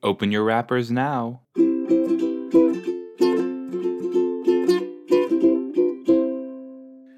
[0.00, 1.42] Open your wrappers now.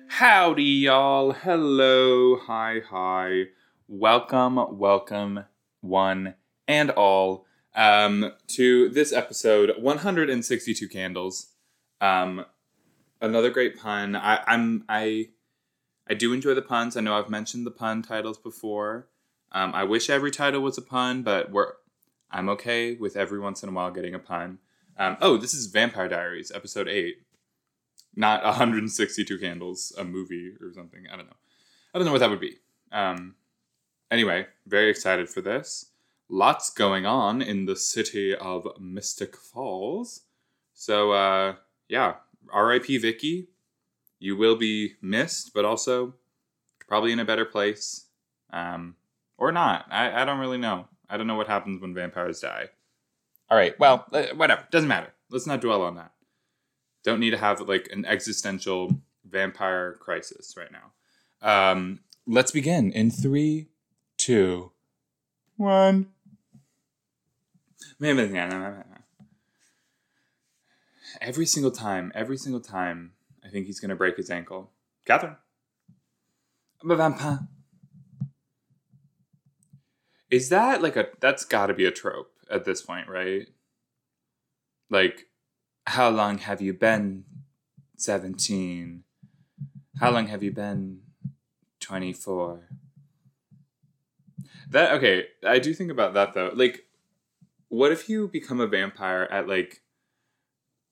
[0.08, 1.32] Howdy, y'all.
[1.32, 2.38] Hello.
[2.46, 3.44] Hi, hi.
[3.86, 5.44] Welcome, welcome,
[5.82, 6.34] one
[6.66, 11.48] and all, um, to this episode 162 Candles.
[12.00, 12.46] Um,
[13.20, 14.16] another great pun.
[14.16, 15.28] I, I'm, I,
[16.08, 16.96] I do enjoy the puns.
[16.96, 19.08] I know I've mentioned the pun titles before.
[19.52, 21.72] Um, I wish every title was a pun, but we're
[22.30, 24.58] I'm okay with every once in a while getting a pun.
[24.98, 27.22] Um, oh, this is Vampire Diaries, episode eight,
[28.14, 31.06] not 162 Candles, a movie or something.
[31.12, 31.36] I don't know.
[31.94, 32.58] I don't know what that would be.
[32.92, 33.34] Um,
[34.10, 35.86] anyway, very excited for this.
[36.28, 40.22] Lots going on in the city of Mystic Falls.
[40.74, 41.54] So, uh,
[41.88, 42.14] yeah,
[42.52, 42.98] R.I.P.
[42.98, 43.48] Vicki.
[44.18, 46.14] You will be missed, but also
[46.86, 48.06] probably in a better place.
[48.52, 48.96] Um,
[49.38, 49.86] or not.
[49.90, 50.86] I, I don't really know.
[51.10, 52.68] I don't know what happens when vampires die.
[53.50, 54.64] All right, well, uh, whatever.
[54.70, 55.12] Doesn't matter.
[55.30, 56.12] Let's not dwell on that.
[57.02, 60.92] Don't need to have like an existential vampire crisis right now.
[61.42, 63.68] Um, let's begin in three,
[64.16, 64.70] two,
[65.56, 66.08] one.
[71.20, 73.12] Every single time, every single time,
[73.44, 74.70] I think he's gonna break his ankle.
[75.04, 75.36] Katherine,
[76.82, 77.48] I'm a vampire.
[80.30, 83.48] Is that like a that's got to be a trope at this point, right?
[84.88, 85.26] Like
[85.86, 87.24] how long have you been
[87.96, 89.02] 17?
[89.98, 91.00] How long have you been
[91.80, 92.68] 24?
[94.70, 96.52] That okay, I do think about that though.
[96.54, 96.84] Like
[97.68, 99.82] what if you become a vampire at like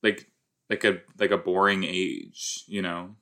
[0.03, 0.31] like
[0.69, 3.15] like a like a boring age, you know?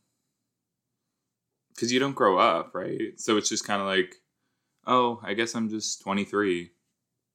[1.79, 3.21] Cuz you don't grow up, right?
[3.21, 4.17] So it's just kind of like
[4.87, 6.71] oh, I guess I'm just 23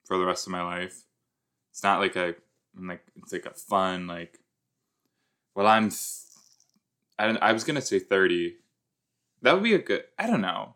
[0.05, 1.03] for the rest of my life.
[1.71, 2.35] It's not like a
[2.77, 4.39] I'm like it's like a fun like.
[5.55, 5.89] Well, I'm.
[5.89, 5.99] Th-
[7.19, 7.37] I don't.
[7.41, 8.55] I was gonna say 30.
[9.41, 10.03] That would be a good.
[10.17, 10.75] I don't know.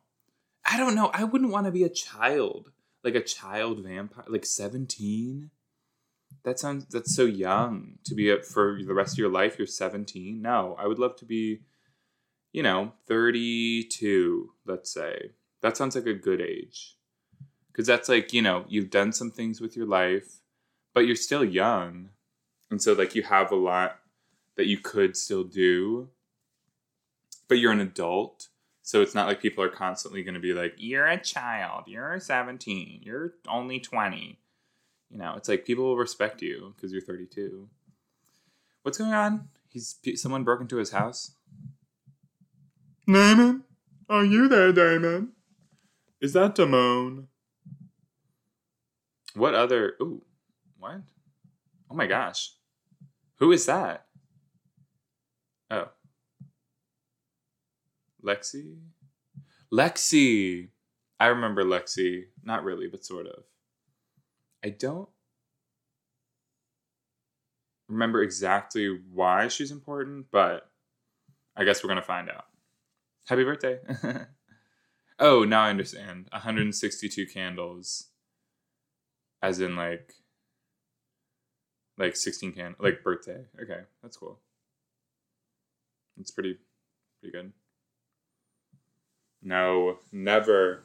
[0.66, 1.12] I don't know.
[1.14, 2.72] I wouldn't want to be a child,
[3.04, 5.52] like a child vampire, like 17.
[6.44, 6.86] That sounds.
[6.88, 9.58] That's so young to be up for the rest of your life.
[9.58, 10.42] You're 17.
[10.42, 11.62] No, I would love to be,
[12.52, 14.52] you know, 32.
[14.66, 15.32] Let's say
[15.66, 16.96] that sounds like a good age.
[17.72, 20.42] Because that's like, you know, you've done some things with your life,
[20.94, 22.10] but you're still young.
[22.70, 23.98] And so, like, you have a lot
[24.58, 26.10] that you could still do,
[27.48, 28.50] but you're an adult.
[28.84, 32.20] So it's not like people are constantly going to be like, you're a child, you're
[32.20, 34.38] 17, you're only 20.
[35.10, 37.68] You know, it's like people will respect you because you're 32.
[38.84, 39.50] What's going on?
[39.70, 41.32] He's someone broke into his house.
[43.08, 43.64] Damon,
[44.08, 45.32] are you there, Damon?
[46.22, 47.28] Is that Damone?
[49.36, 49.96] What other?
[50.02, 50.24] Ooh,
[50.80, 51.02] what?
[51.92, 52.52] Oh my gosh,
[53.36, 54.06] who is that?
[55.70, 55.90] Oh,
[58.24, 58.78] Lexi.
[59.72, 60.70] Lexi.
[61.20, 62.26] I remember Lexi.
[62.44, 63.44] Not really, but sort of.
[64.64, 65.10] I don't
[67.88, 70.70] remember exactly why she's important, but
[71.56, 72.46] I guess we're gonna find out.
[73.28, 73.80] Happy birthday.
[75.20, 76.28] Oh, now I understand.
[76.32, 78.08] 162 candles.
[79.42, 80.14] As in like
[81.98, 83.46] like 16 can like birthday.
[83.62, 84.40] Okay, that's cool.
[86.20, 86.58] It's pretty
[87.22, 87.54] pretty good.
[89.42, 90.84] No, never.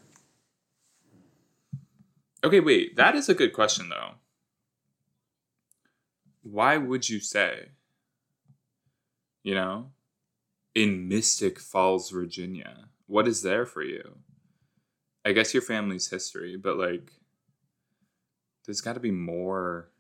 [2.45, 2.97] Okay, wait.
[2.97, 4.13] That is a good question though.
[6.43, 7.71] Why would you say?
[9.43, 9.87] You know,
[10.75, 14.19] in Mystic Falls, Virginia what is there for you?
[15.25, 17.11] I guess your family's history, but like,
[18.65, 19.91] there's got to be more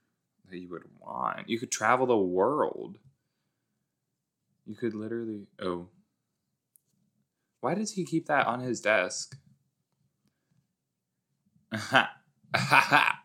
[0.49, 1.49] that you would want.
[1.49, 2.99] You could travel the world.
[4.65, 5.49] You could literally.
[5.61, 5.89] Oh.
[7.61, 9.37] Why does he keep that on his desk?
[11.73, 12.11] Ha
[12.55, 12.81] ha!
[12.81, 13.23] ha!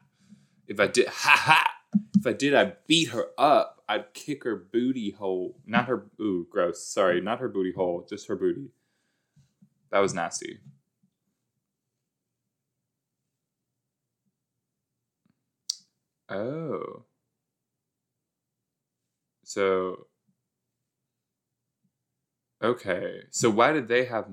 [0.68, 1.72] If I did, ha ha!
[2.18, 3.84] If I did, I'd beat her up.
[3.88, 5.60] I'd kick her booty hole.
[5.66, 6.08] Not her.
[6.20, 6.84] Ooh, gross.
[6.84, 8.06] Sorry, not her booty hole.
[8.10, 8.72] Just her booty.
[9.96, 10.60] That was nasty.
[16.28, 17.06] Oh.
[19.46, 20.08] So.
[22.62, 23.22] Okay.
[23.30, 24.26] So why did they have.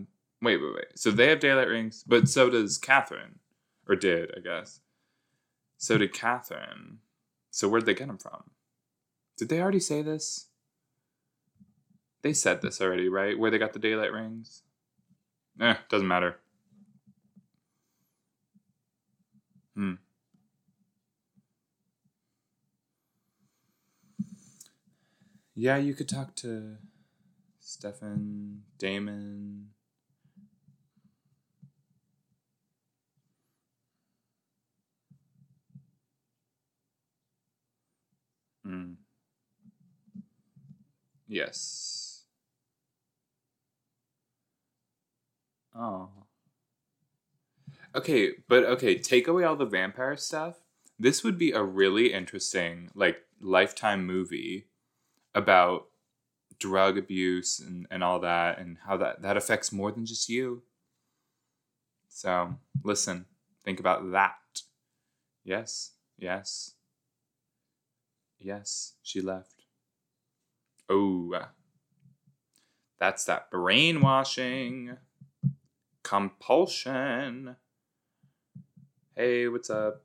[0.42, 0.98] Wait, wait, wait.
[0.98, 3.38] So they have daylight rings, but so does Katherine.
[3.88, 4.80] Or did, I guess.
[5.78, 6.98] So did Katherine.
[7.52, 8.50] So where'd they get them from?
[9.38, 10.48] Did they already say this?
[12.22, 13.38] They said this already, right?
[13.38, 14.64] Where they got the daylight rings?
[15.60, 16.36] Eh, doesn't matter.
[19.74, 19.94] Hmm.
[25.54, 26.76] Yeah, you could talk to
[27.60, 29.68] Stefan, Damon.
[38.66, 38.94] Mm.
[41.28, 42.11] Yes.
[45.76, 46.08] Oh.
[47.94, 50.56] Okay, but okay, take away all the vampire stuff.
[50.98, 54.68] This would be a really interesting, like, lifetime movie
[55.34, 55.88] about
[56.58, 60.62] drug abuse and, and all that and how that, that affects more than just you.
[62.08, 62.54] So,
[62.84, 63.26] listen,
[63.64, 64.36] think about that.
[65.44, 66.74] Yes, yes.
[68.38, 69.64] Yes, she left.
[70.88, 71.46] Oh,
[72.98, 74.96] that's that brainwashing,
[76.12, 77.56] compulsion.
[79.16, 80.02] Hey, what's up?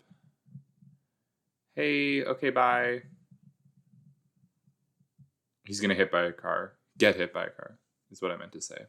[1.76, 3.02] Hey, okay, bye.
[5.66, 6.76] He's gonna hit by a car.
[6.98, 7.78] Get hit by a car,
[8.10, 8.86] is what I meant to say.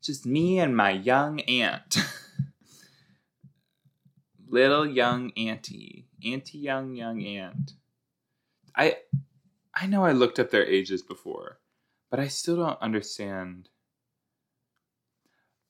[0.00, 1.96] Just me and my young aunt.
[4.48, 6.06] Little young auntie.
[6.24, 7.72] Auntie young young aunt.
[8.76, 8.98] I
[9.74, 11.58] I know I looked up their ages before,
[12.08, 13.68] but I still don't understand.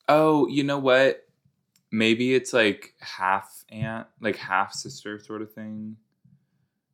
[0.08, 1.26] Oh, you know what?
[1.90, 5.96] Maybe it's like half aunt, like half sister sort of thing.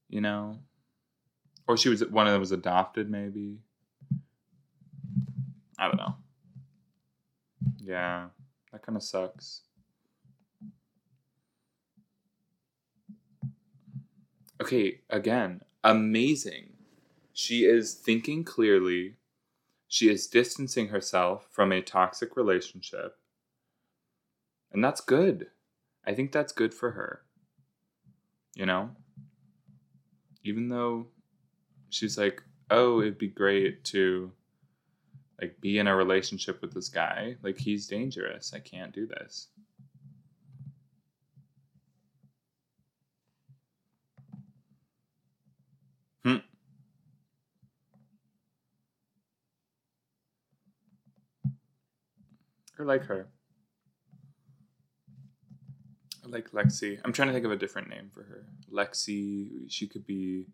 [0.09, 0.59] You know?
[1.67, 3.59] Or she was one of them was adopted maybe.
[5.79, 6.17] I don't know.
[7.79, 8.29] Yeah,
[8.73, 9.63] that kind of sucks.
[14.61, 16.75] Okay, again, amazing.
[17.33, 19.17] She is thinking clearly.
[19.95, 23.17] She is distancing herself from a toxic relationship.
[24.73, 25.47] And that's good.
[26.05, 27.23] I think that's good for her.
[28.57, 28.91] You know?
[30.43, 31.07] Even though
[31.91, 34.33] she's like, "Oh, it'd be great to
[35.41, 37.37] like be in a relationship with this guy.
[37.41, 38.53] Like he's dangerous.
[38.53, 39.47] I can't do this."
[46.25, 46.39] Hmm.
[52.79, 53.29] I like her.
[56.25, 56.99] I like Lexi.
[57.05, 58.47] I'm trying to think of a different name for her.
[58.73, 60.47] Lexi, she could be.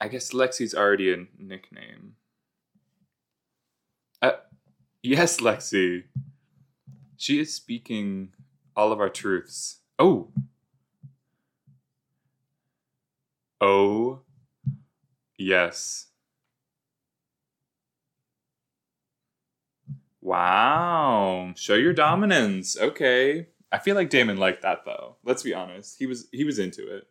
[0.00, 2.14] I guess Lexi's already a nickname.
[4.22, 4.32] Uh,
[5.02, 6.04] yes, Lexi.
[7.16, 8.32] She is speaking
[8.76, 9.80] all of our truths.
[9.98, 10.28] Oh.
[13.60, 14.20] Oh.
[15.36, 16.09] Yes.
[20.20, 21.52] Wow.
[21.56, 22.76] Show your dominance.
[22.78, 23.46] Okay.
[23.72, 25.16] I feel like Damon liked that though.
[25.24, 25.96] Let's be honest.
[25.98, 27.06] He was he was into it.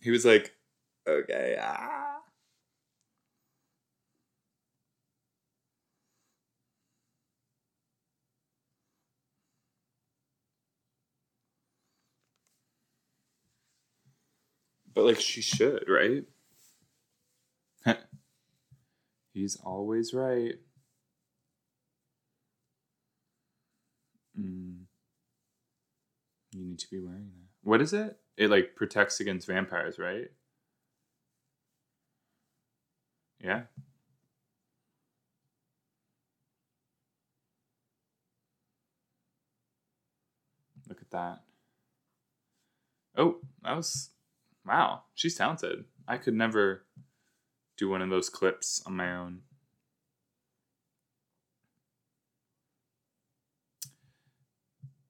[0.00, 0.54] He was like,
[1.08, 2.18] okay, ah.
[14.94, 16.24] But like she should, right?
[19.32, 20.54] He's always right.
[26.54, 27.68] You need to be wearing that.
[27.68, 28.16] What is it?
[28.36, 30.30] It like protects against vampires, right?
[33.42, 33.62] Yeah.
[40.88, 41.40] Look at that.
[43.16, 44.10] Oh, that was
[44.64, 45.02] wow.
[45.14, 45.84] She's talented.
[46.06, 46.84] I could never
[47.76, 49.40] do one of those clips on my own.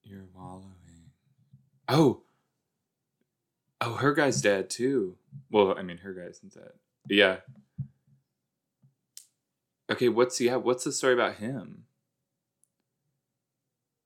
[0.03, 0.64] You're wallowing.
[1.87, 2.21] Oh.
[3.81, 5.17] Oh, her guy's dead too.
[5.51, 6.71] Well, I mean, her guy's dead.
[7.09, 7.37] Yeah.
[9.91, 10.55] Okay, what's yeah?
[10.55, 11.83] What's the story about him?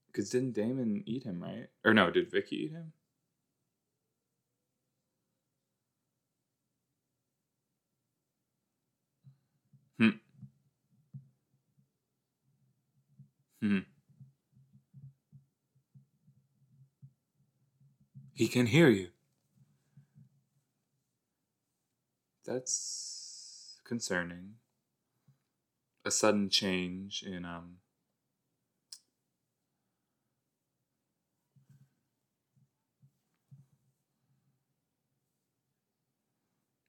[0.07, 1.67] Because didn't Damon eat him, right?
[1.85, 2.91] Or no, did Vicki eat him?
[9.99, 10.09] Hmm.
[13.61, 13.79] Hmm.
[18.39, 19.09] He can hear you.
[22.45, 24.53] That's concerning.
[26.05, 27.79] A sudden change in um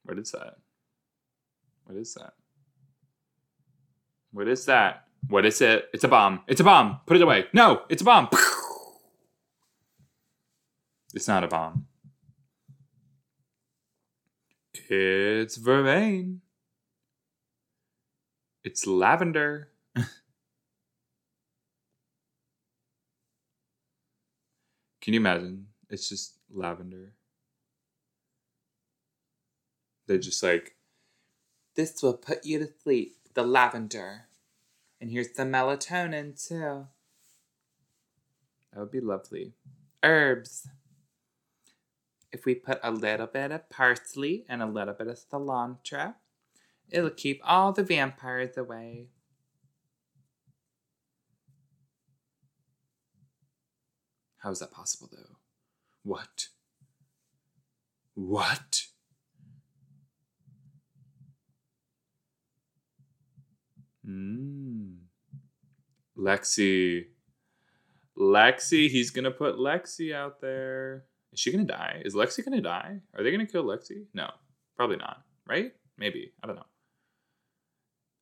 [0.04, 0.54] What is that?
[1.84, 2.34] What is that?
[4.30, 5.04] What is that?
[5.26, 5.88] What is it?
[5.92, 6.42] It's a bomb.
[6.46, 7.00] It's a bomb.
[7.06, 7.46] Put it away.
[7.52, 8.28] No, it's a bomb.
[11.14, 11.86] It's not a bomb.
[14.88, 16.40] It's vervain.
[18.64, 19.70] It's lavender.
[25.00, 25.66] Can you imagine?
[25.88, 27.14] It's just lavender.
[30.06, 30.76] They're just like,
[31.74, 34.26] this will put you to sleep, the lavender.
[35.00, 36.86] And here's the melatonin, too.
[38.72, 39.54] That would be lovely.
[40.02, 40.68] Herbs.
[42.32, 46.14] If we put a little bit of parsley and a little bit of cilantro,
[46.88, 49.08] it'll keep all the vampires away.
[54.38, 55.36] How is that possible, though?
[56.02, 56.48] What?
[58.14, 58.82] What?
[64.04, 64.94] Hmm.
[66.16, 67.06] Lexi.
[68.18, 71.04] Lexi, he's gonna put Lexi out there.
[71.32, 72.02] Is she gonna die?
[72.04, 73.00] Is Lexi gonna die?
[73.16, 74.04] Are they gonna kill Lexi?
[74.14, 74.30] No,
[74.76, 75.22] probably not.
[75.48, 75.72] Right?
[75.98, 76.32] Maybe.
[76.42, 76.66] I don't know.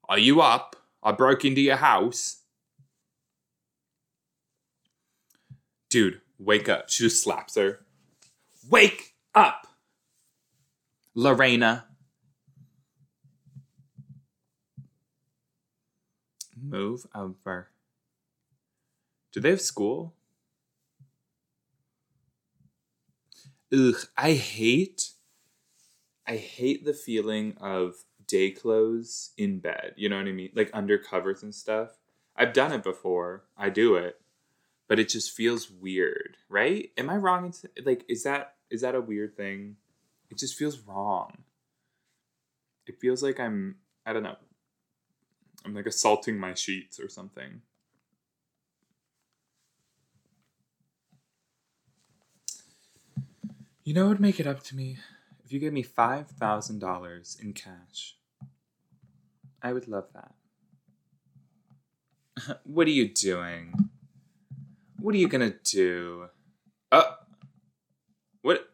[0.08, 0.76] Are you up?
[1.02, 2.42] I broke into your house.
[5.90, 6.90] Dude, wake up.
[6.90, 7.80] She just slaps her.
[8.68, 9.66] Wake up!
[11.14, 11.86] Lorena.
[16.60, 17.70] Move over.
[19.32, 20.14] Do they have school?
[23.72, 25.10] Ugh, I hate
[26.26, 27.94] I hate the feeling of
[28.26, 29.94] day clothes in bed.
[29.96, 30.50] You know what I mean?
[30.54, 31.98] Like under covers and stuff.
[32.36, 33.44] I've done it before.
[33.56, 34.20] I do it.
[34.88, 36.90] But it just feels weird, right?
[36.96, 37.52] Am I wrong
[37.84, 39.76] like is that is that a weird thing?
[40.30, 41.44] It just feels wrong.
[42.86, 44.36] It feels like I'm I don't know.
[45.64, 47.62] I'm like assaulting my sheets or something.
[53.88, 54.98] You know what would make it up to me?
[55.46, 58.18] If you gave me $5,000 in cash.
[59.62, 60.34] I would love that.
[62.64, 63.72] what are you doing?
[65.00, 66.26] What are you gonna do?
[66.92, 67.14] Uh,
[68.42, 68.68] what?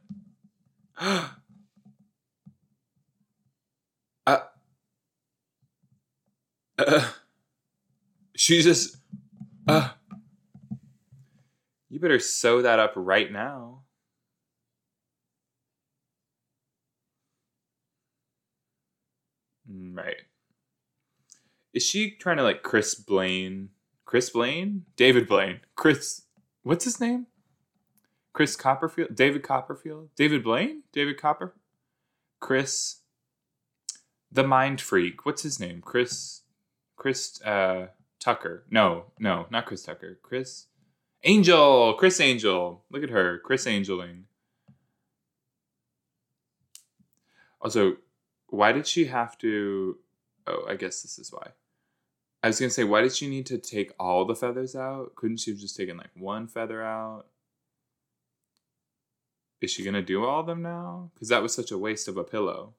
[0.99, 1.28] uh,
[4.26, 4.40] uh,
[8.35, 8.97] she just,
[9.68, 9.90] uh,
[11.88, 13.84] you better sew that up right now.
[19.93, 20.23] Right.
[21.73, 23.71] Is she trying to like Chris Blaine?
[24.04, 24.85] Chris Blaine?
[24.97, 25.61] David Blaine.
[25.75, 26.23] Chris
[26.62, 27.26] what's his name?
[28.33, 29.14] Chris Copperfield?
[29.14, 30.11] David Copperfield?
[30.16, 30.83] David Blaine?
[30.93, 31.54] David Copper?
[32.40, 33.00] Chris
[34.31, 35.25] The Mind Freak.
[35.25, 35.81] What's his name?
[35.81, 36.43] Chris
[36.97, 37.88] Chris uh
[38.25, 38.64] Tucker.
[38.71, 40.19] No, no, not Chris Tucker.
[40.23, 40.66] Criss
[41.25, 41.93] Angel.
[41.95, 42.83] Criss Angel.
[42.90, 43.38] Look at her.
[43.45, 44.25] Chris Angeling.
[47.61, 47.97] Also,
[48.54, 49.99] why did she have to
[50.46, 51.49] oh i guess this is why.
[52.42, 55.14] I was gonna say why did she need to take all the feathers out?
[55.14, 57.25] Couldn't she have just taken like one feather out?
[59.62, 61.11] Is she gonna do all of them now?
[61.14, 62.75] Because that was such a waste of a pillow.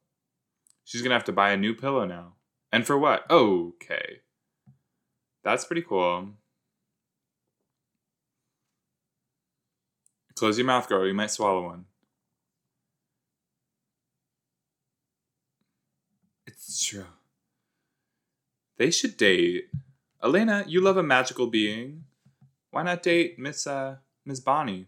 [0.83, 2.33] She's gonna have to buy a new pillow now.
[2.71, 3.29] And for what?
[3.31, 4.21] Okay.
[5.43, 6.29] That's pretty cool.
[10.35, 11.07] Close your mouth girl.
[11.07, 11.85] You might swallow one
[16.47, 17.05] It's true.
[18.77, 19.69] They should date.
[20.23, 22.03] Elena, you love a magical being.
[22.71, 24.87] Why not date Miss uh Miss Bonnie?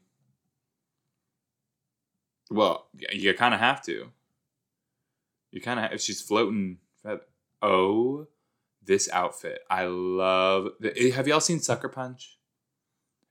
[2.49, 4.11] Well, you kind of have to.
[5.51, 6.77] You kind of if she's floating.
[7.61, 8.27] Oh,
[8.83, 9.61] this outfit!
[9.69, 10.69] I love.
[10.79, 12.37] The, eh, have y'all seen Sucker Punch?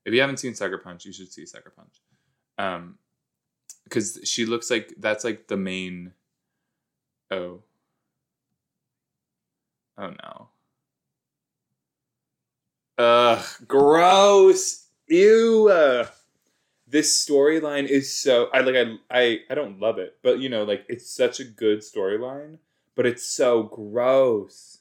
[0.05, 2.01] If you haven't seen Sucker Punch, you should see Sucker Punch.
[2.59, 2.99] Um,
[3.85, 6.13] because she looks like that's like the main.
[7.31, 7.63] Oh,
[9.99, 10.49] Oh no.
[12.99, 14.87] Ugh, gross.
[15.09, 16.07] Ew.
[16.89, 20.65] This storyline is so I like I I I don't love it, but you know,
[20.65, 22.59] like it's such a good storyline,
[22.95, 24.79] but it's so gross.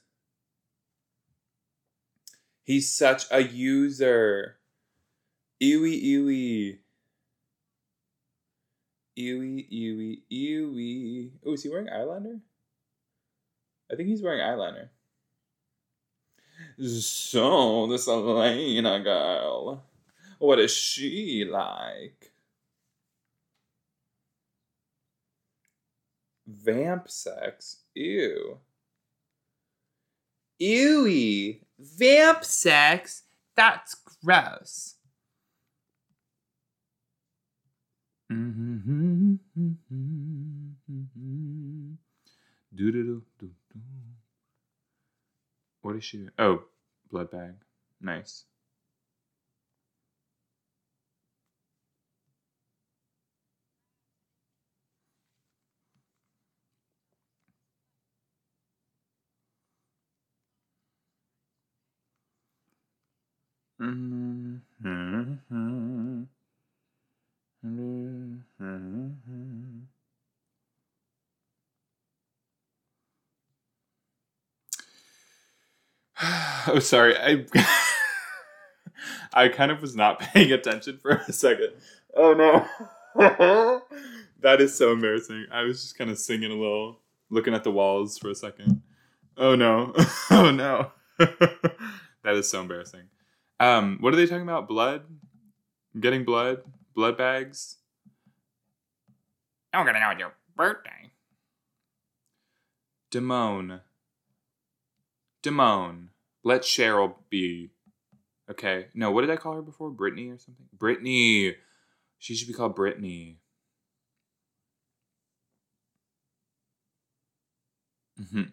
[2.64, 4.58] He's such a user.
[5.62, 6.80] Ewy ewy.
[9.18, 11.32] Ewy ewy ewy.
[11.46, 12.40] Oh, is he wearing eyeliner?
[13.92, 14.90] I think he's wearing eyeliner.
[16.80, 19.84] So, this Elena girl,
[20.40, 22.32] what is she like?
[26.48, 27.78] Vamp sex?
[27.96, 28.60] Ew.
[30.62, 31.62] Ewy.
[31.80, 33.24] Vamp sex?
[33.56, 34.96] That's gross.
[38.32, 39.36] Mm-hmm.
[45.96, 46.28] What is she?
[46.38, 46.66] Oh,
[47.10, 47.54] blood bag.
[48.02, 48.44] Nice.
[63.80, 64.58] Mm-hmm.
[64.86, 66.24] Mm-hmm.
[67.66, 69.86] Mm-hmm.
[76.68, 77.16] oh, sorry.
[77.18, 77.46] I
[79.34, 81.74] I kind of was not paying attention for a second.
[82.16, 82.66] Oh no.
[84.42, 85.48] that is so embarrassing.
[85.52, 88.82] I was just kind of singing a little, looking at the walls for a second.
[89.38, 89.94] Oh no.
[90.32, 90.92] oh no.
[91.18, 93.04] that is so embarrassing.
[93.60, 94.68] Um, what are they talking about?
[94.68, 95.04] Blood?
[96.00, 96.62] Getting blood?
[96.94, 97.78] Blood bags?
[99.74, 101.12] I'm gonna know your birthday.
[103.12, 103.82] Damone.
[105.46, 106.10] Damone.
[106.44, 107.70] Let Cheryl be.
[108.50, 108.88] Okay.
[108.94, 109.90] No, what did I call her before?
[109.92, 110.66] Brittany or something?
[110.74, 111.56] Brittany.
[112.18, 113.38] She should be called Brittany.
[118.20, 118.44] Mm-hmm.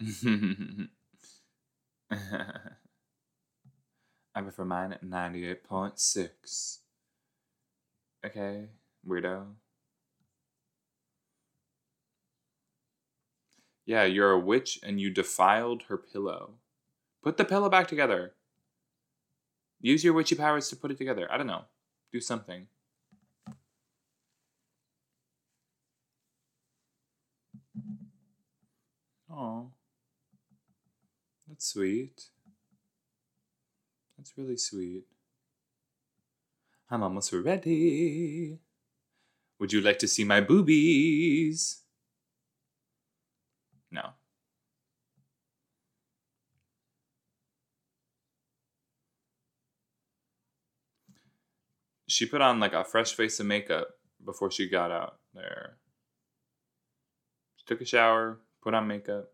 [4.34, 6.78] I prefer mine at 98.6.
[8.24, 8.66] Okay,
[9.06, 9.46] weirdo.
[13.86, 16.54] Yeah, you're a witch and you defiled her pillow.
[17.22, 18.34] Put the pillow back together.
[19.80, 21.28] Use your witchy powers to put it together.
[21.30, 21.64] I don't know.
[22.12, 22.66] Do something.
[29.30, 29.70] Oh.
[31.48, 32.24] That's sweet.
[34.16, 35.04] That's really sweet.
[36.90, 38.58] I'm almost ready.
[39.58, 41.82] Would you like to see my boobies?
[43.90, 44.10] No.
[52.08, 53.88] She put on like a fresh face of makeup
[54.24, 55.78] before she got out there.
[57.56, 59.32] She took a shower, put on makeup.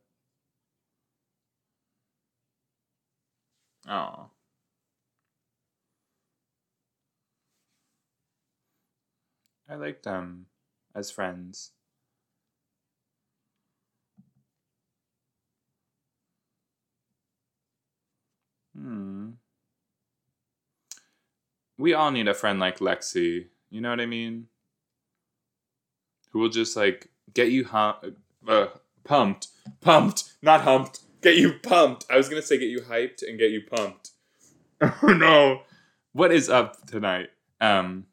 [3.88, 4.31] Oh.
[9.69, 10.47] I like them
[10.95, 11.73] as friends.
[18.83, 19.31] Hmm.
[21.79, 23.47] We all need a friend like Lexi.
[23.71, 24.49] You know what I mean?
[26.31, 28.16] Who will just like get you hum-
[28.47, 28.66] uh,
[29.05, 29.49] pumped,
[29.81, 31.01] pumped, not humped.
[31.23, 32.07] Get you pumped.
[32.11, 34.11] I was gonna say get you hyped and get you pumped.
[34.81, 35.62] Oh no.
[36.12, 37.31] What is up tonight?
[37.61, 38.07] Um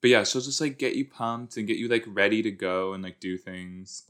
[0.00, 2.92] but yeah, she'll just like get you pumped and get you like ready to go
[2.92, 4.04] and like do things.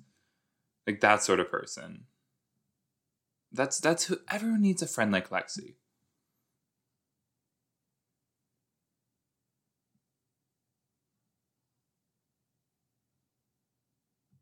[0.87, 2.05] Like that sort of person.
[3.53, 5.75] That's that's who everyone needs a friend like Lexi.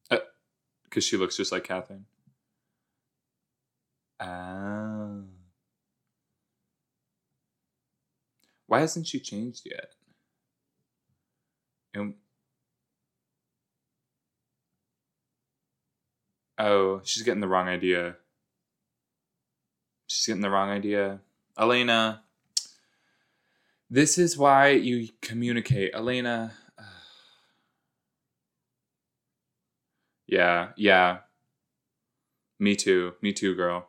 [0.09, 2.07] Because uh, she looks just like Katherine.
[4.21, 5.25] Oh.
[8.66, 9.92] Why hasn't she changed yet?
[11.95, 12.14] And
[16.59, 18.16] oh, she's getting the wrong idea.
[20.07, 21.21] She's getting the wrong idea.
[21.59, 22.23] Elena,
[23.90, 25.92] this is why you communicate.
[25.95, 26.53] Elena.
[30.27, 31.19] yeah, yeah.
[32.59, 33.14] Me too.
[33.21, 33.88] Me too, girl.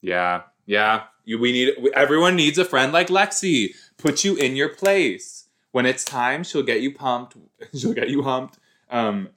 [0.00, 1.04] Yeah, yeah.
[1.24, 3.74] You, we need everyone needs a friend like Lexi.
[3.96, 5.46] Put you in your place.
[5.72, 7.36] When it's time, she'll get you pumped.
[7.74, 8.58] She'll get you humped.
[8.88, 9.28] Um,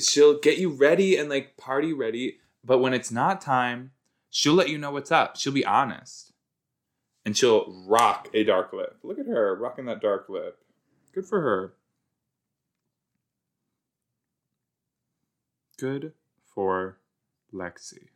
[0.00, 2.38] she'll get you ready and like party ready.
[2.64, 3.90] But when it's not time,
[4.36, 5.36] she'll let you know what's up.
[5.36, 6.32] She'll be honest.
[7.24, 8.98] And she'll rock a dark lip.
[9.02, 10.58] Look at her rocking that dark lip.
[11.14, 11.72] Good for her.
[15.78, 16.12] Good
[16.44, 16.98] for
[17.52, 18.08] Lexi.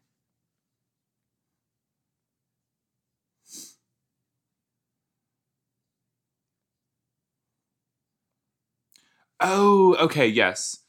[9.42, 10.80] Oh, okay, yes.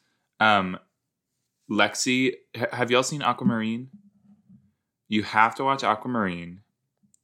[0.42, 0.78] Um,
[1.70, 2.34] Lexi,
[2.74, 3.88] have y'all seen Aquamarine?
[5.12, 6.62] You have to watch Aquamarine.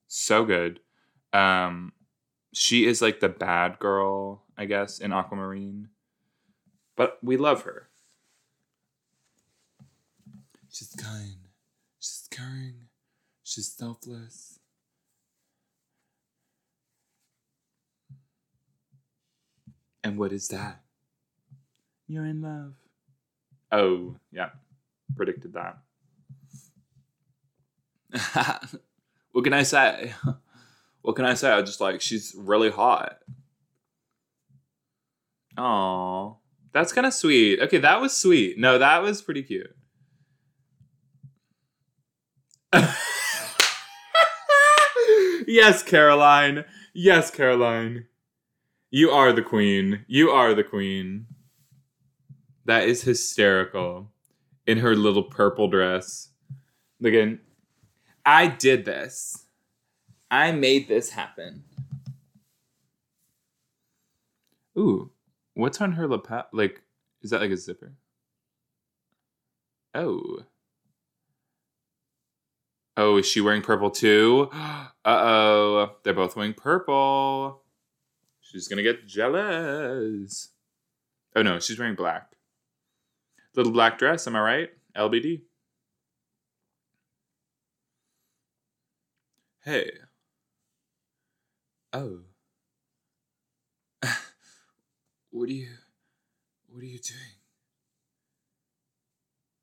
[0.10, 0.82] So good.
[1.32, 1.94] Um,
[2.54, 5.88] she is like the bad girl, I guess, in Aquamarine.
[6.98, 7.88] But we love her.
[10.70, 11.48] She's kind.
[11.98, 12.90] She's caring.
[13.42, 14.60] She's selfless.
[20.04, 20.82] And what is that?
[22.06, 22.74] You're in love.
[23.72, 24.50] Oh, yeah.
[25.16, 25.78] Predicted that.
[29.32, 30.14] what can I say?
[31.08, 31.50] What can I say?
[31.50, 33.20] I just like she's really hot.
[35.58, 36.40] Oh,
[36.74, 37.62] that's kind of sweet.
[37.62, 38.60] Okay, that was sweet.
[38.60, 39.74] No, that was pretty cute.
[45.48, 46.66] yes, Caroline.
[46.94, 48.08] Yes, Caroline.
[48.92, 50.04] You are the queen.
[50.08, 51.28] You are the queen.
[52.66, 54.12] That is hysterical.
[54.66, 56.32] In her little purple dress.
[57.02, 57.40] Again,
[58.28, 59.46] I did this.
[60.30, 61.64] I made this happen.
[64.78, 65.12] Ooh,
[65.54, 66.46] what's on her lapel?
[66.52, 66.82] Like,
[67.22, 67.94] is that like a zipper?
[69.96, 70.40] Oh.
[72.98, 74.50] Oh, is she wearing purple too?
[75.06, 75.96] Uh oh.
[76.04, 77.64] They're both wearing purple.
[78.42, 80.50] She's gonna get jealous.
[81.34, 82.34] Oh no, she's wearing black.
[83.56, 84.70] Little black dress, am I right?
[84.98, 85.44] LBD.
[89.68, 89.92] Hey.
[91.92, 92.22] Oh.
[95.32, 95.68] what are you
[96.70, 97.36] what are you doing?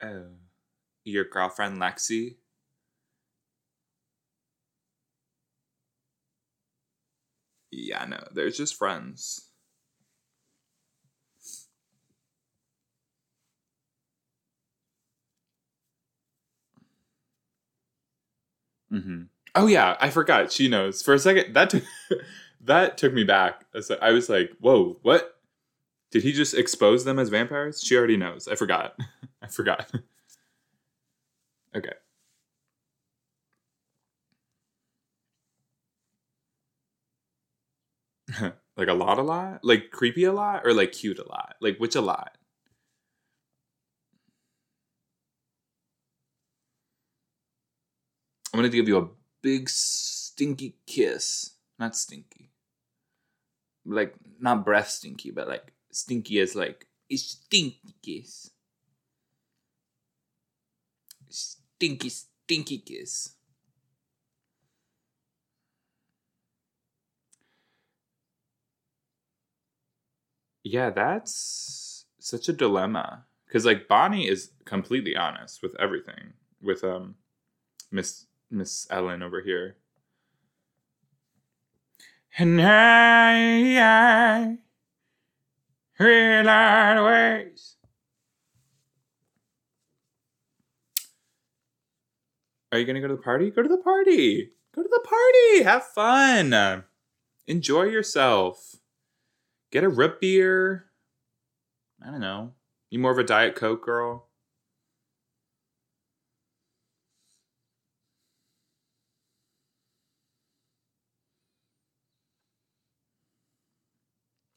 [0.02, 0.26] Oh.
[1.04, 2.36] Your girlfriend Lexi?
[7.70, 9.48] Yeah, no, they're just friends.
[18.92, 19.33] Mm-hmm.
[19.54, 20.50] Oh yeah, I forgot.
[20.52, 21.02] She knows.
[21.02, 21.84] For a second, that took
[22.62, 23.64] that took me back.
[24.02, 25.36] I was like, "Whoa, what?
[26.10, 28.48] Did he just expose them as vampires?" She already knows.
[28.48, 28.98] I forgot.
[29.42, 29.90] I forgot.
[31.76, 31.94] okay.
[38.76, 41.54] like a lot, a lot, like creepy a lot, or like cute a lot.
[41.60, 42.36] Like which a lot?
[48.52, 49.08] I'm gonna give you a
[49.44, 51.50] big stinky kiss.
[51.78, 52.50] Not stinky.
[53.84, 58.50] Like not breath stinky, but like stinky as like a stinky kiss.
[61.28, 63.34] Stinky, stinky kiss.
[70.62, 73.26] Yeah, that's such a dilemma.
[73.52, 76.32] Cause like Bonnie is completely honest with everything.
[76.62, 77.16] With um
[77.92, 79.76] Miss Miss Ellen over here.
[82.38, 84.58] And I, I
[85.98, 87.76] realize ways.
[92.72, 93.50] Are you gonna go to the party?
[93.50, 94.50] Go to the party.
[94.74, 95.62] Go to the party.
[95.62, 96.84] Have fun.
[97.46, 98.76] Enjoy yourself.
[99.70, 100.86] Get a root beer.
[102.04, 102.52] I don't know.
[102.90, 104.28] You more of a Diet Coke girl?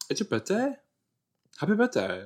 [0.10, 0.74] It's your birthday?
[1.60, 2.26] Happy birthday.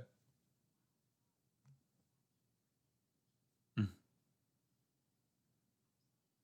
[3.79, 3.87] Mm.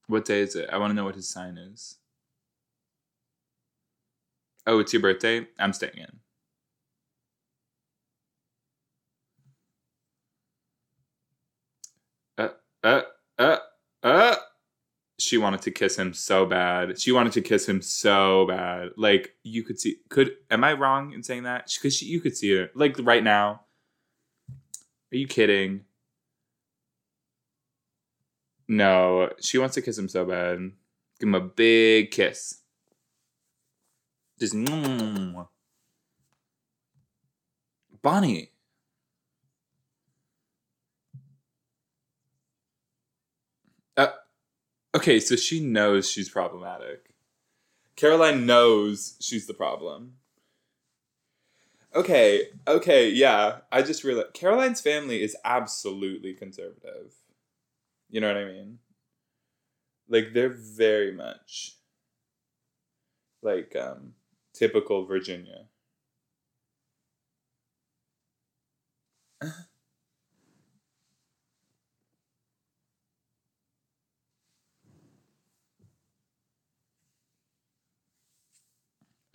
[0.08, 0.70] What day is it?
[0.72, 1.98] I want to know what his sign is.
[4.66, 5.48] Oh, it's your birthday?
[5.60, 6.20] I'm staying in.
[12.38, 12.50] Uh,
[12.84, 13.02] uh,
[13.40, 13.58] uh,
[14.04, 14.36] uh
[15.28, 17.00] she wanted to kiss him so bad.
[17.00, 18.92] She wanted to kiss him so bad.
[18.96, 19.98] Like you could see.
[20.10, 21.70] Could am I wrong in saying that?
[21.74, 22.72] Because you could see it.
[22.76, 23.62] Like right now.
[25.12, 25.86] Are you kidding?
[28.68, 30.60] No, she wants to kiss him so bad.
[31.20, 32.62] Give him a big kiss.
[34.40, 34.56] Just.
[38.02, 38.52] Bonnie.
[44.98, 47.12] Okay, so she knows she's problematic.
[47.96, 50.14] Caroline knows she's the problem.
[51.94, 53.60] Okay, okay, yeah.
[53.72, 57.14] I just realized Caroline's family is absolutely conservative.
[58.10, 58.80] You know what I mean?
[60.10, 61.76] Like they're very much
[63.44, 64.14] like um
[64.56, 65.66] typical Virginia.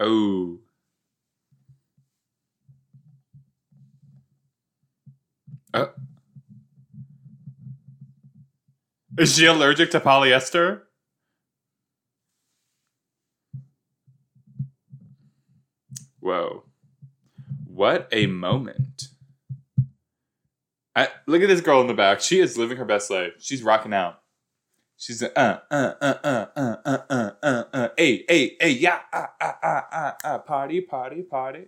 [0.04, 0.58] Oh.
[5.72, 5.86] Uh.
[9.16, 10.80] Is she allergic to polyester?
[16.18, 16.64] Whoa.
[17.64, 19.04] What a moment.
[20.96, 22.20] I, look at this girl in the back.
[22.20, 23.34] She is living her best life.
[23.38, 24.21] She's rocking out.
[25.02, 29.00] She's a, uh, uh, uh, uh, uh, uh, uh, uh, uh, hey, hey, hey, yeah,
[29.12, 31.64] ah, ah, ah, ah, ah, party, party, party.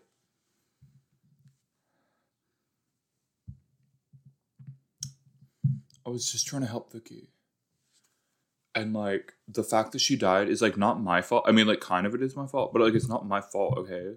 [6.07, 7.31] I was just trying to help Vicki.
[8.73, 11.42] And like the fact that she died is like not my fault.
[11.49, 13.79] I mean, like kind of it is my fault, but like it's not my fault,
[13.79, 14.14] okay?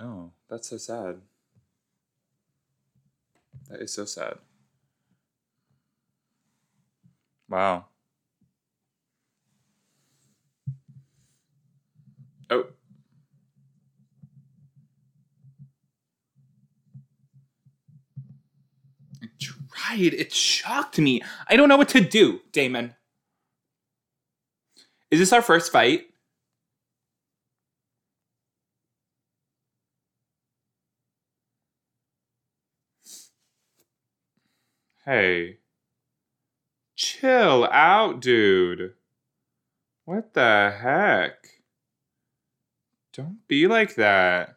[0.00, 1.20] Oh, that's so sad.
[3.72, 4.34] That is so sad.
[7.48, 7.86] Wow.
[12.50, 12.66] Oh.
[19.22, 20.12] I tried.
[20.12, 21.22] It shocked me.
[21.48, 22.94] I don't know what to do, Damon.
[25.10, 26.11] Is this our first fight?
[35.04, 35.58] Hey.
[36.94, 38.94] Chill out, dude.
[40.04, 41.60] What the heck?
[43.12, 44.56] Don't be like that.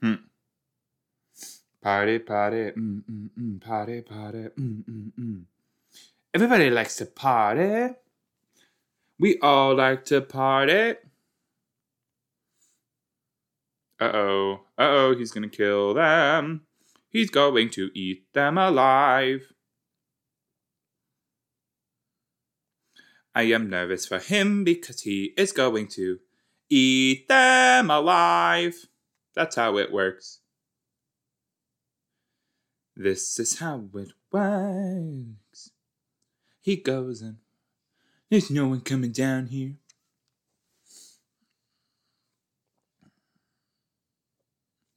[0.00, 0.14] Hmm.
[1.80, 5.42] Party, party, mm, mm, mm, party, party, mm, mm, mm.
[6.34, 7.94] Everybody likes to party.
[9.18, 10.96] We all like to party.
[14.00, 14.60] Uh oh.
[14.76, 16.62] Uh oh, he's gonna kill them.
[17.08, 19.52] He's going to eat them alive.
[23.34, 26.18] I am nervous for him because he is going to
[26.68, 28.74] eat them alive.
[29.34, 30.40] That's how it works.
[32.96, 35.70] This is how it works.
[36.60, 37.38] He goes and
[38.34, 39.74] there's no one coming down here.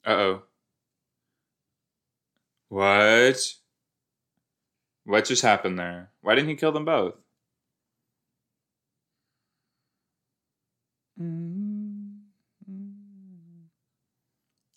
[0.04, 0.44] Uh oh.
[2.70, 3.54] What?
[5.04, 6.10] What just happened there?
[6.22, 7.14] Why didn't he kill them both?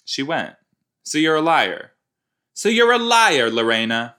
[0.04, 0.56] She went.
[1.02, 1.92] So you're a liar.
[2.52, 4.16] So you're a liar, Lorena.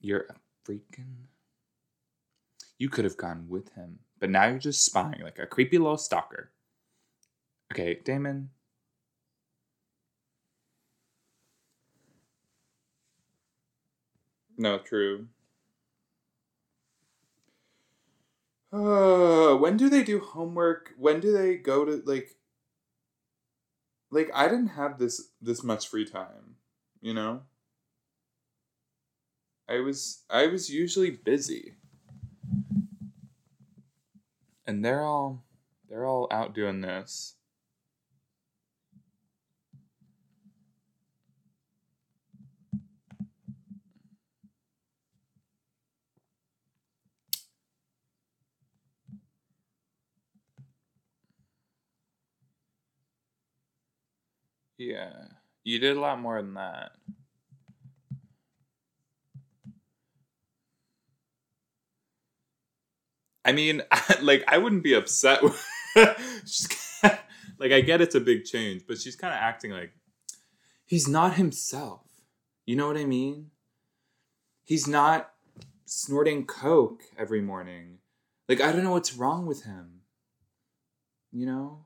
[0.00, 0.34] You're a
[0.68, 1.26] freaking.
[2.78, 5.96] You could have gone with him, but now you're just spying like a creepy little
[5.96, 6.50] stalker.
[7.72, 8.50] Okay, Damon.
[14.58, 15.28] No, true.
[18.72, 20.92] Uh, when do they do homework?
[20.98, 22.36] When do they go to like
[24.10, 26.56] like I didn't have this this much free time,
[27.00, 27.42] you know?
[29.68, 31.74] I was I was usually busy.
[34.66, 35.44] And they're all
[35.88, 37.34] they're all out doing this.
[54.78, 55.12] Yeah.
[55.64, 56.92] You did a lot more than that.
[63.46, 63.82] I mean,
[64.20, 65.42] like I wouldn't be upset.
[65.42, 65.64] With
[67.58, 69.92] like I get it's a big change, but she's kind of acting like
[70.84, 72.02] he's not himself.
[72.66, 73.52] You know what I mean?
[74.64, 75.30] He's not
[75.84, 77.98] snorting coke every morning.
[78.48, 80.00] Like I don't know what's wrong with him.
[81.32, 81.84] You know?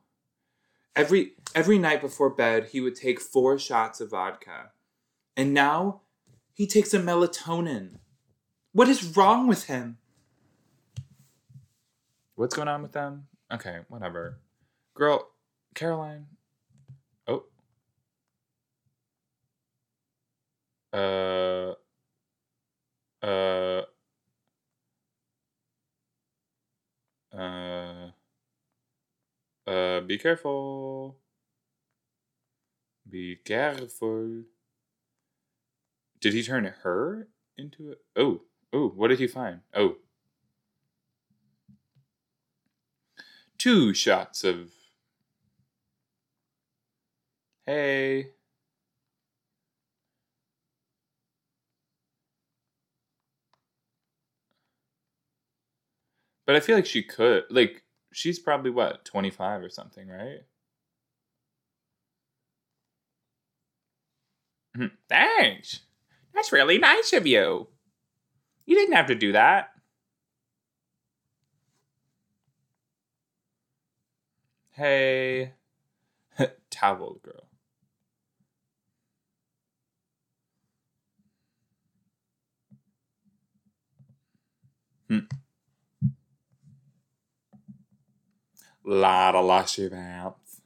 [0.96, 4.70] Every every night before bed, he would take 4 shots of vodka.
[5.36, 6.00] And now
[6.52, 7.98] he takes a melatonin.
[8.72, 9.98] What is wrong with him?
[12.40, 13.26] What's going on with them?
[13.52, 14.40] Okay, whatever.
[14.94, 15.28] Girl,
[15.74, 16.24] Caroline.
[17.28, 17.44] Oh.
[20.90, 21.74] Uh.
[23.22, 23.82] Uh.
[27.36, 28.10] Uh.
[29.66, 30.00] Uh.
[30.00, 31.18] Be careful.
[33.06, 34.44] Be careful.
[36.22, 37.96] Did he turn her into a.
[38.18, 38.40] Oh.
[38.72, 39.60] Oh, what did he find?
[39.74, 39.96] Oh.
[43.60, 44.72] two shots of
[47.66, 48.30] hey
[56.50, 60.40] But I feel like she could like she's probably what, 25 or something, right?
[64.76, 65.80] Hmm, thanks.
[66.34, 67.68] That's really nice of you.
[68.66, 69.70] You didn't have to do that.
[74.80, 75.52] Hey,
[76.70, 77.48] towel girl.
[85.06, 85.18] Hmm.
[88.82, 90.62] Lot of lushy mouth.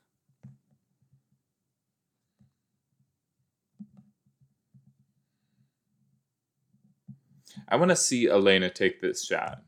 [7.67, 9.65] I want to see Elena take this shot.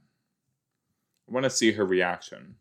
[1.29, 2.55] I want to see her reaction.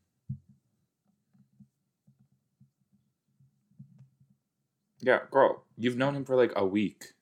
[5.06, 7.14] Yeah, girl, you've known him for like a week,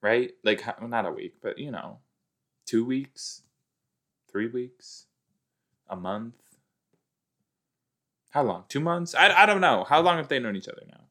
[0.00, 0.32] right?
[0.42, 1.98] Like, well, not a week, but you know,
[2.64, 3.42] two weeks,
[4.32, 5.04] three weeks,
[5.90, 6.36] a month.
[8.30, 8.64] How long?
[8.70, 9.14] Two months?
[9.14, 9.84] I, I don't know.
[9.84, 11.02] How long have they known each other now?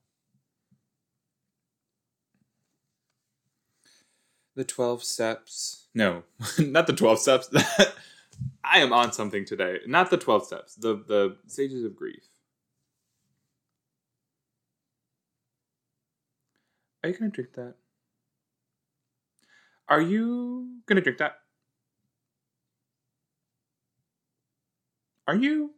[4.56, 5.86] The 12 steps.
[5.94, 6.24] No,
[6.58, 7.50] not the 12 steps.
[8.64, 9.82] I am on something today.
[9.86, 12.33] Not the 12 steps, the, the stages of grief.
[17.04, 17.76] Are you going to drink that?
[19.90, 21.40] Are you going to drink that?
[25.28, 25.74] Are you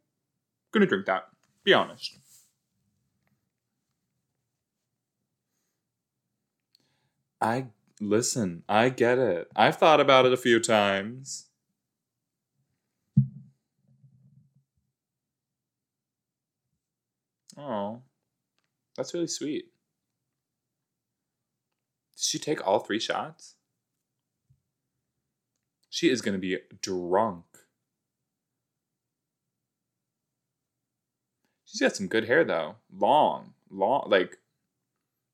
[0.72, 1.24] going to drink that?
[1.64, 2.20] Be honest.
[7.42, 7.68] I
[8.00, 9.50] listen, I get it.
[9.56, 11.48] I've thought about it a few times.
[17.58, 18.02] Oh,
[18.96, 19.66] that's really sweet.
[22.26, 23.56] She take all three shots?
[25.90, 27.46] She is going to be drunk.
[31.66, 32.76] She's got some good hair though.
[32.92, 34.38] Long, long, like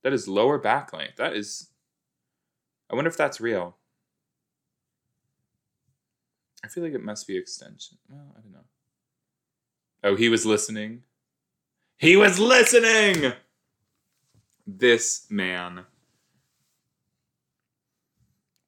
[0.04, 1.18] that is lower back length.
[1.18, 1.70] That is.
[2.92, 3.78] I wonder if that's real.
[6.64, 7.98] I feel like it must be extension.
[8.10, 8.66] Well, I don't know.
[10.04, 11.04] Oh, he was listening.
[11.98, 13.34] He was listening.
[14.66, 15.86] This man.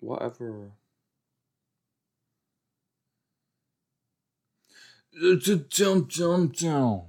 [0.03, 0.73] Whatever.
[5.39, 7.05] Don't, don't, don't.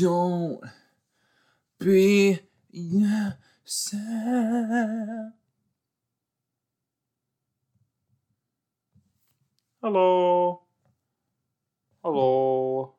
[0.00, 0.60] Don't
[1.78, 2.40] be
[3.64, 5.32] sad.
[9.80, 10.62] Hello.
[12.02, 12.94] Hello.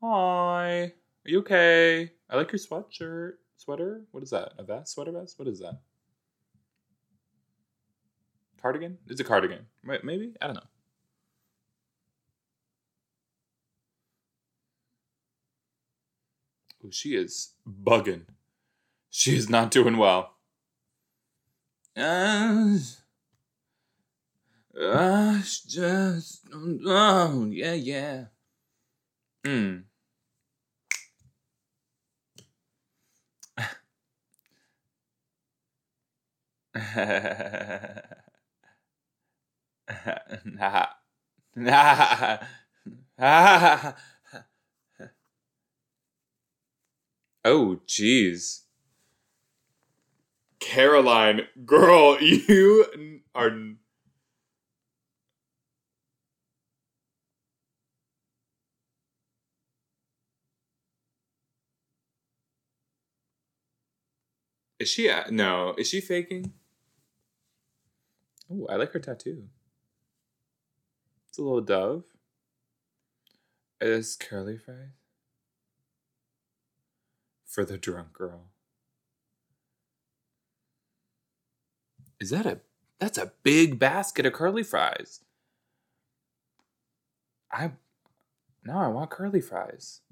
[0.00, 0.08] Hi.
[0.08, 0.92] Are
[1.26, 2.12] you okay?
[2.30, 3.32] I like your sweatshirt.
[3.58, 4.04] Sweater?
[4.10, 4.52] What is that?
[4.56, 4.94] A vest?
[4.94, 5.38] Sweater vest?
[5.38, 5.82] What is that?
[8.62, 8.98] Cardigan?
[9.08, 9.66] It's a cardigan.
[9.82, 10.34] May- Maybe?
[10.40, 10.62] I don't know.
[16.84, 18.22] Ooh, she is bugging.
[19.10, 20.36] She is not doing well.
[21.96, 22.78] Uh,
[24.80, 28.24] uh, just, oh, yeah, yeah.
[29.44, 29.78] Hmm.
[47.44, 48.62] oh, jeez.
[50.60, 53.50] Caroline, girl, you are.
[64.78, 65.08] Is she?
[65.08, 65.74] a- No.
[65.78, 66.52] Is she faking?
[68.50, 69.48] Oh, I like her tattoo.
[71.32, 72.04] It's a little dove.
[73.80, 74.90] It is curly fries.
[77.46, 78.50] For the drunk girl.
[82.20, 82.60] Is that a
[82.98, 85.20] that's a big basket of curly fries.
[87.50, 87.70] I
[88.62, 90.02] now I want curly fries.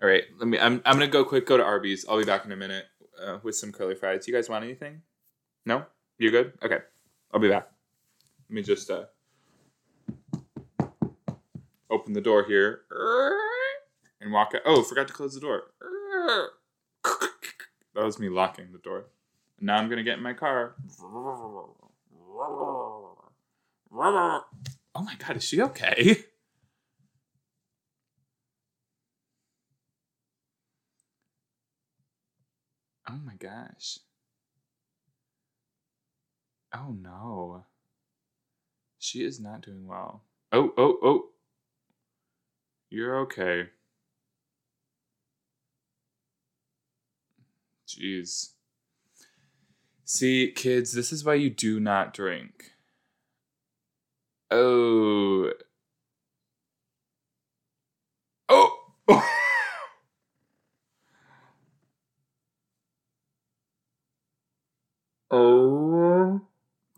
[0.00, 0.60] All right, let me.
[0.60, 1.44] I'm I'm gonna go quick.
[1.44, 2.06] Go to Arby's.
[2.08, 2.84] I'll be back in a minute
[3.20, 4.28] uh, with some curly fries.
[4.28, 5.02] You guys want anything?
[5.66, 5.86] No,
[6.18, 6.52] you good?
[6.62, 6.78] Okay,
[7.34, 7.68] I'll be back.
[8.48, 9.06] Let me just uh,
[11.90, 12.82] open the door here
[14.20, 14.62] and walk out.
[14.64, 15.64] Oh, forgot to close the door.
[17.94, 19.06] That was me locking the door.
[19.58, 20.76] And now I'm gonna get in my car.
[24.94, 26.24] Oh my god, is she okay?
[33.10, 33.98] Oh my gosh.
[36.72, 37.64] Oh no.
[39.00, 40.22] She is not doing well.
[40.52, 41.24] Oh, oh, oh.
[42.90, 43.68] You're okay.
[47.86, 48.50] Jeez.
[50.04, 52.72] See, kids, this is why you do not drink.
[54.50, 55.50] Oh.
[58.48, 58.78] Oh!
[65.30, 66.40] oh.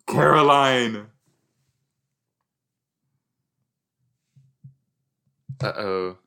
[0.07, 1.10] Caroline!
[5.63, 6.19] Uh oh.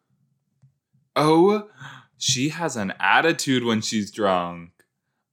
[1.15, 1.69] Oh,
[2.17, 4.71] she has an attitude when she's drunk.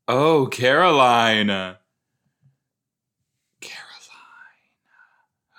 [0.08, 1.48] Oh, Caroline.
[1.48, 1.76] Caroline.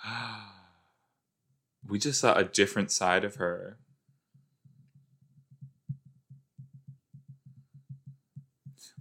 [1.87, 3.77] We just saw a different side of her.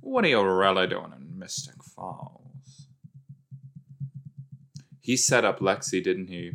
[0.00, 2.88] What are you really doing in Mystic Falls?
[5.00, 6.52] He set up Lexi, didn't he?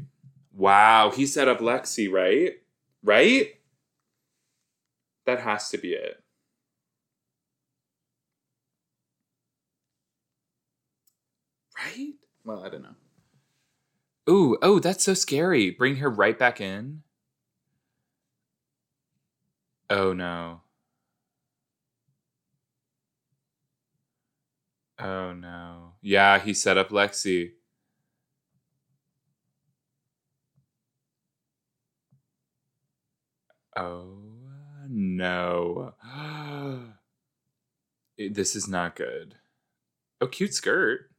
[0.51, 2.53] Wow, he set up Lexi, right?
[3.05, 3.53] Right?
[5.27, 6.23] That has to be it.
[11.77, 12.13] Right?
[12.43, 12.95] Well, I don't know.
[14.27, 15.69] Ooh, oh, that's so scary.
[15.69, 17.03] Bring her right back in.
[19.89, 20.61] Oh no.
[24.97, 25.93] Oh no.
[26.01, 27.51] Yeah, he set up Lexi.
[33.75, 34.07] Oh
[34.89, 35.93] no.
[38.17, 39.35] this is not good.
[40.21, 41.09] Oh, cute skirt.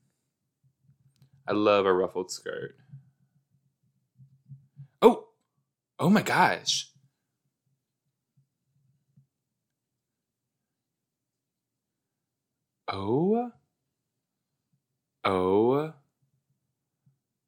[1.47, 2.77] I love a ruffled skirt.
[5.03, 5.29] Oh,
[5.99, 6.91] oh my gosh.
[12.89, 13.53] Oh,
[15.25, 15.93] oh,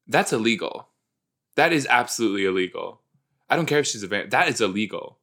[0.07, 0.89] that's illegal.
[1.55, 3.01] That is absolutely illegal.
[3.49, 4.29] I don't care if she's a van.
[4.29, 5.19] That is illegal.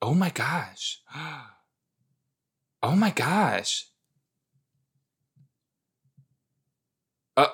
[0.00, 1.00] Oh my gosh.
[2.82, 3.88] Oh my gosh.
[7.36, 7.48] Uh,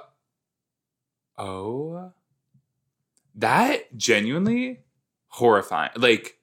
[1.36, 2.12] oh.
[3.34, 4.84] That genuinely
[5.26, 5.90] horrifying.
[5.96, 6.38] Like,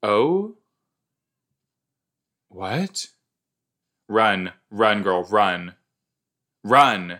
[0.00, 0.54] oh.
[2.50, 3.06] What?
[4.08, 5.74] Run, run, girl, run.
[6.62, 7.18] Run.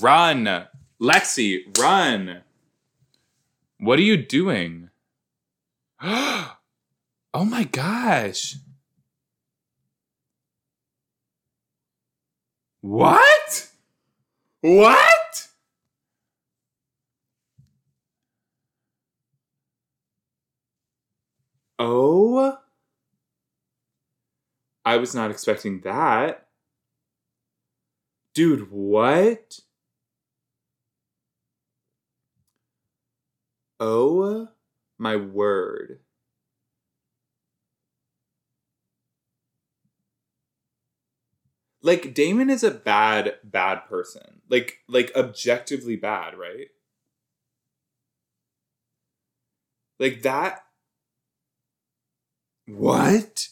[0.00, 0.66] Run!
[1.00, 2.42] Lexi, run!
[3.78, 4.90] What are you doing?
[6.02, 6.54] oh
[7.34, 8.56] my gosh.
[12.80, 13.70] What?
[14.60, 15.48] What?
[21.78, 22.58] Oh.
[24.84, 26.46] I was not expecting that.
[28.34, 29.60] Dude, what?
[33.86, 34.48] Oh
[34.96, 35.98] my word.
[41.82, 44.40] Like Damon is a bad bad person.
[44.48, 46.68] Like like objectively bad, right?
[49.98, 50.64] Like that
[52.66, 53.48] What?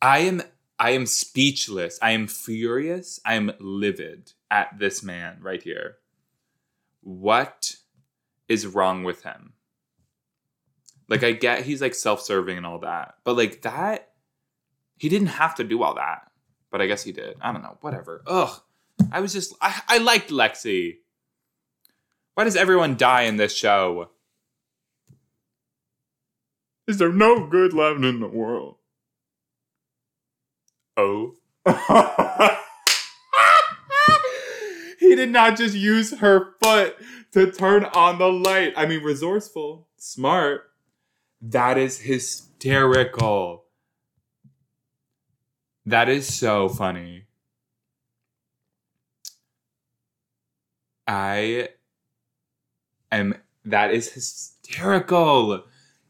[0.00, 0.42] I am
[0.78, 1.98] I am speechless.
[2.00, 3.18] I am furious.
[3.24, 5.96] I am livid at this man right here.
[7.02, 7.78] What
[8.48, 9.52] is wrong with him?
[11.08, 13.14] Like I get he's like self-serving and all that.
[13.24, 14.10] But like that
[14.96, 16.22] he didn't have to do all that.
[16.70, 17.36] But I guess he did.
[17.40, 17.78] I don't know.
[17.80, 18.22] Whatever.
[18.26, 18.60] Ugh.
[19.12, 20.96] I was just I, I liked Lexi.
[22.34, 24.10] Why does everyone die in this show?
[26.86, 28.76] Is there no good left in the world?
[30.96, 31.34] Oh.
[35.18, 36.96] did not just use her foot
[37.32, 38.72] to turn on the light.
[38.76, 40.70] I mean, resourceful, smart.
[41.42, 43.64] That is hysterical.
[45.84, 47.24] That is so funny.
[51.06, 51.70] I
[53.10, 55.64] am that is hysterical.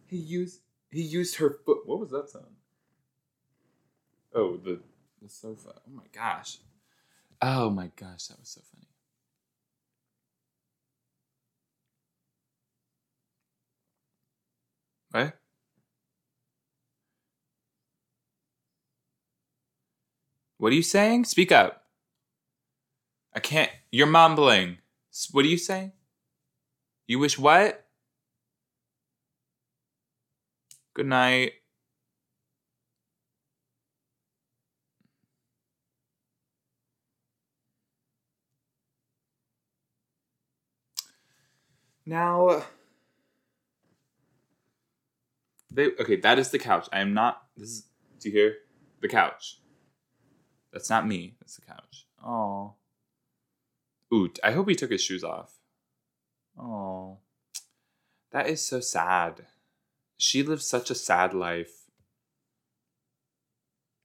[0.07, 1.87] He used he used her foot.
[1.87, 2.57] What was that sound?
[4.35, 4.81] Oh, the
[5.23, 5.75] the sofa.
[5.77, 6.59] Oh my gosh.
[7.41, 8.88] Oh my gosh, that was so funny.
[15.25, 15.39] What?
[20.59, 21.25] What are you saying?
[21.25, 21.85] Speak up.
[23.35, 23.71] I can't.
[23.91, 24.79] You're mumbling.
[25.33, 25.93] What are you saying?
[27.07, 27.85] You wish what?
[30.95, 31.53] Good night.
[42.05, 42.65] Now,
[45.71, 46.17] they okay.
[46.17, 46.89] That is the couch.
[46.93, 47.43] I am not.
[47.57, 47.85] This is.
[48.21, 48.55] Do you hear
[49.01, 49.61] the couch?
[50.73, 51.37] That's not me.
[51.41, 52.07] That's the couch.
[52.25, 52.75] Oh.
[54.13, 54.31] Ooh.
[54.43, 55.59] I hope he took his shoes off.
[56.59, 57.19] Oh.
[58.33, 59.47] That is so sad.
[60.17, 61.85] She lives such a sad life.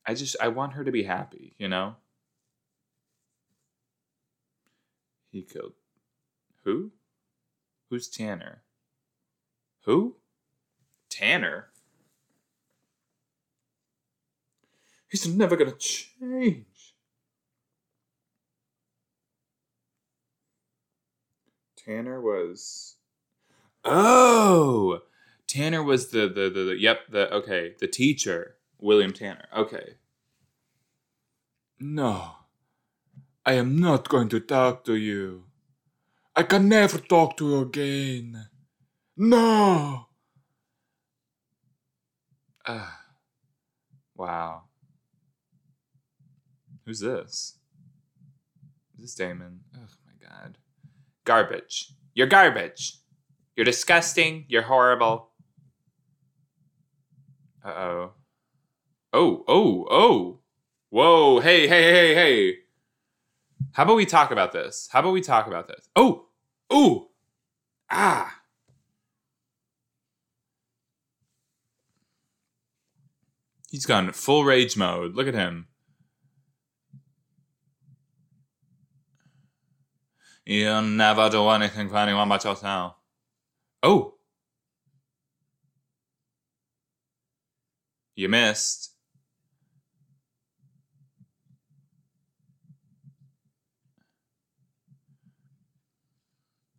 [0.06, 1.96] I just I want her to be happy, you know?
[5.32, 5.74] He killed
[6.64, 6.92] who?
[7.90, 8.64] Who's Tanner?
[9.86, 10.16] Who?
[11.14, 11.68] Tanner?
[15.10, 16.96] He's never gonna change.
[21.86, 22.96] Tanner was.
[23.86, 25.02] Oh!
[25.48, 28.56] Tanner was the, the, the, the, yep, the, okay, the teacher.
[28.80, 29.46] William Tanner.
[29.56, 29.96] Okay.
[31.80, 32.32] No.
[33.46, 35.46] I am not going to talk to you.
[36.36, 38.48] I can never talk to you again.
[39.16, 40.08] No!
[42.66, 43.00] Ah.
[44.16, 44.62] wow.
[46.86, 47.58] Who's this?
[48.96, 49.62] Is this Damon?
[49.76, 50.58] Oh my god.
[51.26, 51.94] Garbage.
[52.14, 52.98] You're garbage.
[53.56, 54.46] You're disgusting.
[54.48, 55.30] You're horrible.
[57.64, 58.12] Uh oh.
[59.14, 60.40] Oh, oh, oh.
[60.90, 61.40] Whoa.
[61.40, 62.56] Hey, hey, hey, hey.
[63.74, 64.90] How about we talk about this?
[64.92, 65.88] How about we talk about this?
[65.96, 66.26] Oh,
[66.70, 67.10] oh.
[67.90, 68.43] Ah.
[73.74, 75.16] He's gone full rage mode.
[75.16, 75.68] Look at him.
[80.46, 82.94] You'll never do anything for anyone but yourself.
[83.82, 84.14] Oh.
[88.14, 88.92] You missed.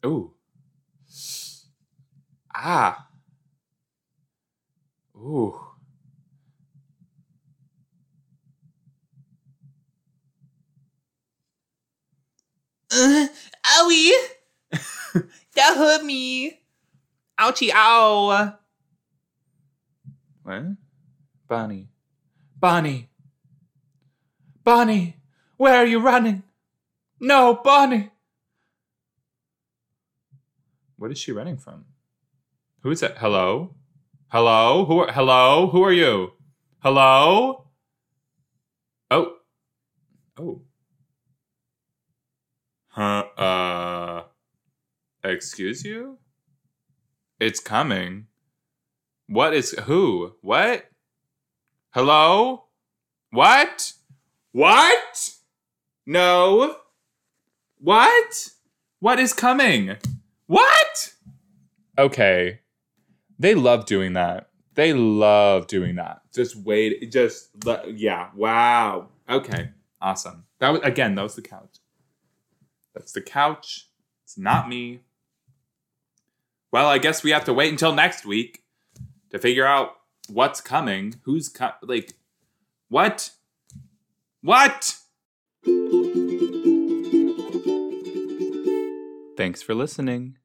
[0.04, 0.34] Oh.
[2.54, 3.08] Ah.
[5.16, 5.58] Ooh.
[12.96, 13.26] Uh,
[13.80, 14.12] owie!
[15.76, 16.60] Hurt me.
[17.38, 18.54] Ouchie, ow.
[20.42, 20.62] What?
[21.48, 21.88] Bonnie.
[22.58, 23.08] Bonnie.
[24.64, 25.16] Bonnie,
[25.58, 26.42] where are you running?
[27.20, 28.10] No, Bonnie.
[30.96, 31.84] What is she running from?
[32.80, 33.18] Who is that?
[33.18, 33.74] Hello?
[34.28, 34.86] Hello?
[34.86, 35.68] Who are, hello?
[35.68, 36.32] Who are you?
[36.78, 37.66] Hello?
[39.10, 39.34] Oh.
[40.38, 40.62] Oh.
[42.88, 44.22] Huh, uh
[45.24, 46.18] Excuse you?
[47.40, 48.26] It's coming.
[49.26, 50.34] What is who?
[50.42, 50.84] What?
[51.94, 52.64] Hello?
[53.30, 53.94] What?
[54.52, 55.30] What?
[56.04, 56.76] No.
[57.78, 58.50] What?
[59.00, 59.96] What is coming?
[60.46, 61.14] What?
[61.98, 62.60] Okay.
[63.38, 64.50] They love doing that.
[64.74, 66.20] They love doing that.
[66.34, 67.10] Just wait.
[67.10, 67.48] Just
[67.88, 68.28] yeah.
[68.36, 69.08] Wow.
[69.30, 69.70] Okay.
[70.02, 70.44] Awesome.
[70.58, 71.14] That was again.
[71.14, 71.78] That was the couch.
[72.94, 73.88] That's the couch.
[74.24, 75.00] It's not me.
[76.74, 78.64] Well, I guess we have to wait until next week
[79.30, 79.92] to figure out
[80.28, 81.20] what's coming.
[81.22, 82.14] Who's co- like
[82.88, 83.30] what?
[84.42, 84.96] What?
[89.36, 90.38] Thanks for listening.